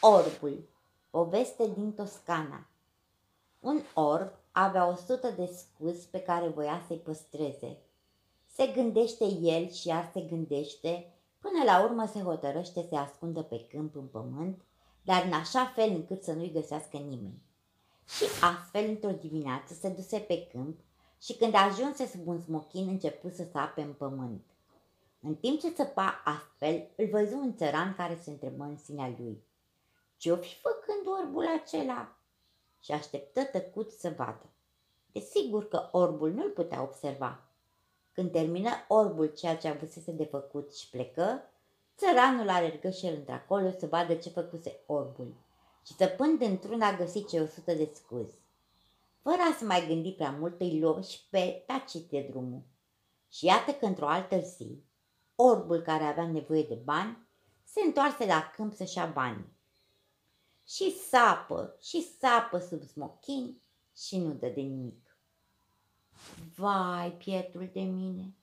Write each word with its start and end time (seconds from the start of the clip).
Orbul 0.00 0.68
Poveste 1.10 1.70
din 1.74 1.92
Toscana 1.92 2.66
Un 3.60 3.82
orb 3.94 4.32
avea 4.52 4.88
o 4.88 4.94
sută 4.94 5.30
de 5.30 5.46
scuzi 5.46 6.08
pe 6.08 6.20
care 6.20 6.48
voia 6.48 6.82
să-i 6.86 6.96
păstreze. 6.96 7.76
Se 8.54 8.66
gândește 8.66 9.24
el 9.24 9.70
și 9.70 9.88
iar 9.88 10.10
se 10.12 10.20
gândește, 10.20 11.12
până 11.38 11.64
la 11.64 11.84
urmă 11.84 12.06
se 12.06 12.20
hotărăște 12.20 12.86
să 12.88 12.96
ascundă 12.96 13.42
pe 13.42 13.66
câmp 13.70 13.96
în 13.96 14.06
pământ, 14.06 14.60
dar 15.02 15.24
în 15.24 15.32
așa 15.32 15.72
fel 15.74 15.90
încât 15.90 16.22
să 16.22 16.32
nu-i 16.32 16.52
găsească 16.52 16.96
nimeni. 16.96 17.42
Și 18.08 18.24
astfel, 18.42 18.88
într-o 18.88 19.10
dimineață, 19.10 19.74
se 19.74 19.88
duse 19.88 20.18
pe 20.18 20.46
câmp 20.52 20.78
și 21.22 21.36
când 21.36 21.54
ajunse 21.54 22.06
sub 22.06 22.26
un 22.26 22.40
smochin, 22.40 22.88
început 22.88 23.34
să 23.34 23.46
sape 23.52 23.80
în 23.80 23.92
pământ. 23.92 24.44
În 25.20 25.34
timp 25.34 25.60
ce 25.60 25.72
săpa 25.76 26.22
astfel, 26.24 26.88
îl 26.96 27.08
văzu 27.10 27.36
un 27.36 27.56
țăran 27.56 27.94
care 27.94 28.18
se 28.22 28.30
întrebă 28.30 28.64
în 28.64 28.76
sinea 28.76 29.14
lui. 29.18 29.46
Ce-o 30.18 30.36
fi 30.36 30.54
făcând 30.54 31.18
orbul 31.20 31.46
acela? 31.46 32.16
Și 32.80 32.92
așteptă 32.92 33.44
tăcut 33.44 33.90
să 33.90 34.14
vadă. 34.16 34.46
Desigur 35.12 35.68
că 35.68 35.88
orbul 35.92 36.32
nu-l 36.32 36.50
putea 36.50 36.82
observa. 36.82 37.42
Când 38.12 38.32
termină 38.32 38.70
orbul 38.88 39.26
ceea 39.26 39.56
ce 39.56 39.68
avusese 39.68 40.10
de 40.10 40.24
făcut 40.24 40.74
și 40.74 40.90
plecă, 40.90 41.42
țăranul 41.96 42.48
alergă 42.48 42.90
și 42.90 43.06
el 43.06 43.14
într-acolo 43.14 43.70
să 43.78 43.86
vadă 43.86 44.14
ce 44.14 44.28
făcuse 44.28 44.80
orbul 44.86 45.34
și 45.86 45.94
săpând 45.94 46.42
într-una 46.42 46.96
găsi 46.96 47.24
ce 47.24 47.40
o 47.40 47.46
sută 47.46 47.72
de 47.72 47.90
scuzi. 47.94 48.38
Fără 49.22 49.38
a 49.52 49.56
se 49.58 49.64
mai 49.64 49.86
gândi 49.86 50.12
prea 50.12 50.30
mult, 50.30 50.60
îi 50.60 50.80
luă 50.80 51.00
și 51.00 51.20
pe 51.30 51.62
tacit 51.66 52.10
de 52.10 52.26
drumul. 52.30 52.62
Și 53.30 53.44
iată 53.44 53.72
că 53.72 53.86
într-o 53.86 54.08
altă 54.08 54.38
zi, 54.38 54.82
orbul 55.34 55.80
care 55.80 56.04
avea 56.04 56.26
nevoie 56.26 56.62
de 56.62 56.78
bani 56.84 57.28
se 57.64 57.80
întoarse 57.80 58.26
la 58.26 58.52
câmp 58.54 58.72
să-și 58.72 58.96
ia 58.96 59.06
bani. 59.06 59.56
Și 60.68 60.96
sapă, 61.10 61.76
și 61.80 62.06
sapă 62.18 62.58
sub 62.58 62.82
smochin 62.82 63.60
și 63.96 64.18
nu 64.18 64.32
dă 64.32 64.48
de 64.48 64.60
nimic. 64.60 65.16
Vai, 66.54 67.12
pietul 67.12 67.70
de 67.72 67.80
mine, 67.80 68.34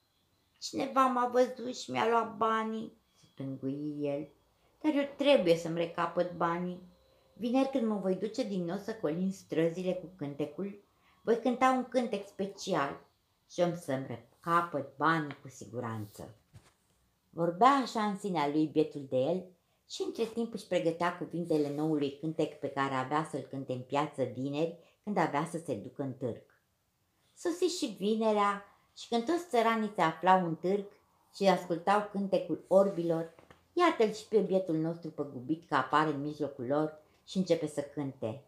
cineva 0.59 1.06
m-a 1.06 1.28
văzut 1.28 1.76
și 1.76 1.92
mi-a 1.92 2.09
luat 2.09 2.38
banii, 2.38 2.98
se 3.14 3.26
tângui 3.36 3.98
el, 4.00 4.28
dar 4.82 4.94
eu 4.94 5.09
trebuie 5.17 5.56
să-mi 5.56 5.78
recapăt 5.78 6.32
banii. 6.32 6.82
Vineri 7.34 7.70
când 7.70 7.88
mă 7.88 7.95
voi 7.95 8.16
duce 8.16 8.44
din 8.44 8.66
nou 8.66 8.78
să 8.78 8.95
colin 8.95 9.32
străzile 9.32 9.94
cu 9.94 10.10
cântecul, 10.16 10.84
voi 11.22 11.39
cânta 11.39 11.72
un 11.72 11.86
cântec 11.89 12.28
special 12.28 13.02
și 13.52 13.62
om 13.62 13.76
să-mi 13.76 14.08
recapăt 14.08 14.98
banii 14.98 15.38
cu 15.42 15.48
siguranță. 15.48 16.36
Vorbea 17.30 17.72
așa 17.72 18.06
în 18.06 18.17
sinea 18.17 18.48
lui 18.48 18.66
bietul 18.66 19.06
de 19.10 19.17
el 19.17 19.45
și 19.89 20.02
între 20.05 20.23
timp 20.23 20.53
își 20.53 20.67
pregătea 20.67 21.17
cuvintele 21.17 21.75
noului 21.75 22.17
cântec 22.19 22.59
pe 22.59 22.67
care 22.67 22.94
avea 22.94 23.28
să-l 23.31 23.47
cânte 23.50 23.73
în 23.73 23.81
piață 23.81 24.23
vineri 24.23 24.77
când 25.03 25.17
avea 25.17 25.47
să 25.52 25.58
se 25.66 25.75
ducă 25.75 26.02
în 26.02 26.14
târg. 26.14 26.44
Sosi 27.33 27.77
și 27.77 27.86
vinerea 27.86 28.66
și 28.97 29.08
când 29.08 29.25
toți 29.25 29.50
țăranii 29.50 29.92
se 29.95 30.02
aflau 30.02 30.45
în 30.45 30.55
târg 30.55 30.86
și 31.36 31.47
ascultau 31.47 32.09
cântecul 32.11 32.66
orbilor, 32.67 33.36
iată-l 33.73 34.14
și 34.14 34.27
pe 34.27 34.39
bietul 34.39 34.75
nostru 34.75 35.09
păgubit 35.09 35.67
că 35.67 35.75
apare 35.75 36.09
în 36.09 36.22
mijlocul 36.22 36.66
lor 36.66 37.02
și 37.25 37.38
începe 37.38 37.67
să 37.67 37.81
cânte. 37.81 38.44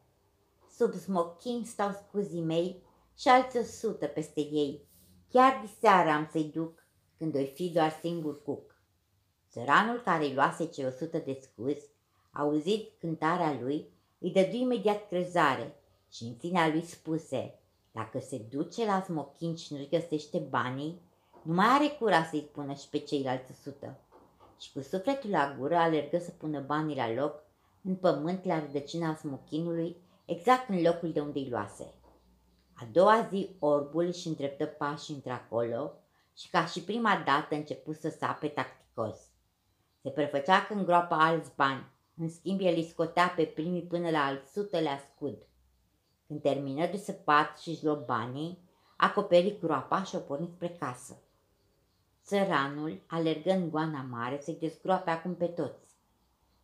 Sub 0.78 0.94
smochin 0.94 1.64
stau 1.66 1.92
scuzii 1.92 2.42
mei 2.42 2.84
și 3.18 3.28
alți 3.28 3.58
o 3.58 3.64
sută 3.64 4.06
peste 4.06 4.40
ei. 4.40 4.86
Chiar 5.30 5.62
de 5.66 5.72
seara 5.80 6.16
am 6.16 6.30
să-i 6.32 6.52
duc 6.54 6.86
când 7.18 7.36
o 7.36 7.44
fi 7.44 7.70
doar 7.70 8.00
singur 8.02 8.42
cuc. 8.42 8.77
Țăranul 9.58 10.02
care 10.02 10.24
îi 10.24 10.34
luase 10.34 10.66
ce 10.66 10.86
o 10.86 10.90
sută 10.90 11.18
de 11.18 11.40
scuzi, 11.42 11.90
auzit 12.32 12.92
cântarea 13.00 13.60
lui, 13.62 13.90
îi 14.20 14.32
dădu 14.32 14.56
imediat 14.56 15.08
crezare 15.08 15.76
și 16.12 16.24
în 16.24 16.36
sinea 16.40 16.68
lui 16.68 16.84
spuse, 16.84 17.60
dacă 17.92 18.20
se 18.20 18.38
duce 18.50 18.86
la 18.86 19.02
smochin 19.02 19.56
și 19.56 19.74
nu-și 19.74 19.90
găsește 19.90 20.38
banii, 20.38 21.02
nu 21.42 21.54
mai 21.54 21.68
are 21.68 21.88
cura 21.88 22.24
să-i 22.24 22.48
spună 22.50 22.74
și 22.74 22.90
pe 22.90 22.98
ceilalți 22.98 23.62
sută. 23.64 24.00
Și 24.60 24.72
cu 24.74 24.82
sufletul 24.82 25.30
la 25.30 25.56
gură 25.60 25.76
alergă 25.76 26.18
să 26.18 26.32
pună 26.32 26.60
banii 26.60 26.96
la 26.96 27.14
loc, 27.14 27.44
în 27.84 27.96
pământ 27.96 28.46
la 28.46 28.60
rădăcina 28.60 29.16
smochinului, 29.16 29.96
exact 30.26 30.70
în 30.70 30.82
locul 30.82 31.12
de 31.12 31.20
unde 31.20 31.40
îi 31.40 31.50
luase. 31.50 31.94
A 32.74 32.88
doua 32.92 33.28
zi 33.32 33.56
orbul 33.60 34.06
își 34.06 34.28
îndreptă 34.28 34.66
pașii 34.66 35.14
într-acolo 35.14 35.94
și 36.38 36.50
ca 36.50 36.66
și 36.66 36.82
prima 36.82 37.24
dată 37.26 37.56
început 37.56 37.96
să 37.96 38.10
sape 38.10 38.48
tacticos. 38.48 39.36
Se 40.08 40.14
prefăcea 40.14 40.66
că 40.66 40.74
îngroapă 40.74 41.14
alți 41.14 41.52
bani, 41.56 41.86
în 42.18 42.30
schimb 42.30 42.60
el 42.60 42.76
îi 42.76 42.88
scotea 42.88 43.28
pe 43.28 43.44
primii 43.44 43.82
până 43.82 44.10
la 44.10 44.26
al 44.26 44.44
sutele 44.52 44.90
scud. 45.14 45.38
Când 46.28 46.42
termină 46.42 46.86
de 46.86 46.98
săpat 46.98 47.58
și-și 47.58 47.86
luă 47.86 48.04
banii, 48.06 48.60
acoperi 48.98 49.58
groapa 49.60 50.04
și 50.04 50.16
o 50.16 50.20
porni 50.20 50.50
spre 50.54 50.70
casă. 50.70 51.22
Țăranul 52.24 53.02
alergă 53.08 53.52
în 53.52 53.70
goana 53.70 54.02
mare 54.02 54.40
să-i 54.42 54.58
dezgroape 54.60 55.10
acum 55.10 55.36
pe 55.36 55.46
toți. 55.46 55.96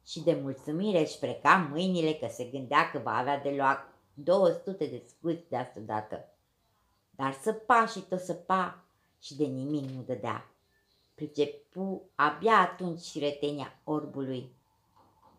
Și 0.05 0.23
de 0.23 0.39
mulțumire 0.41 0.99
își 0.99 1.17
freca 1.17 1.67
mâinile 1.71 2.13
că 2.13 2.27
se 2.29 2.43
gândea 2.43 2.91
că 2.91 2.99
va 2.99 3.17
avea 3.17 3.41
de 3.41 3.53
luat 3.57 3.79
200 4.13 4.85
de 4.85 5.03
scuzi 5.07 5.49
de 5.49 5.57
asta 5.57 5.79
dată. 5.79 6.29
Dar 7.09 7.33
săpa 7.41 7.85
și 7.85 7.99
tot 7.99 8.19
săpa 8.19 8.83
și 9.19 9.35
de 9.35 9.45
nimic 9.45 9.89
nu 9.89 10.01
dădea. 10.01 10.52
Pricepu 11.15 12.09
abia 12.15 12.57
atunci 12.59 13.01
și 13.01 13.19
retenia 13.19 13.79
orbului. 13.83 14.51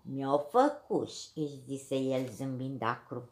Mi-o 0.02 0.38
făcuș, 0.38 1.12
își 1.34 1.60
zise 1.66 1.96
el 1.96 2.28
zâmbind 2.28 2.82
acru. 2.82 3.28